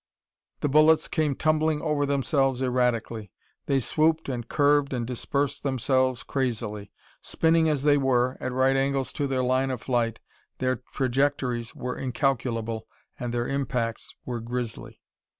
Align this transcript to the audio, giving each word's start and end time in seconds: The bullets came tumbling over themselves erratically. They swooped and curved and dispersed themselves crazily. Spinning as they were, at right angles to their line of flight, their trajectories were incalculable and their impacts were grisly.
The 0.61 0.67
bullets 0.67 1.07
came 1.07 1.35
tumbling 1.35 1.79
over 1.83 2.07
themselves 2.07 2.63
erratically. 2.63 3.31
They 3.67 3.79
swooped 3.79 4.29
and 4.29 4.47
curved 4.49 4.93
and 4.93 5.05
dispersed 5.05 5.61
themselves 5.61 6.23
crazily. 6.23 6.91
Spinning 7.21 7.69
as 7.69 7.83
they 7.83 7.99
were, 7.99 8.35
at 8.39 8.51
right 8.51 8.75
angles 8.75 9.13
to 9.13 9.27
their 9.27 9.43
line 9.43 9.69
of 9.69 9.81
flight, 9.83 10.19
their 10.57 10.77
trajectories 10.91 11.75
were 11.75 11.95
incalculable 11.99 12.87
and 13.19 13.31
their 13.31 13.47
impacts 13.47 14.15
were 14.25 14.39
grisly. 14.39 14.99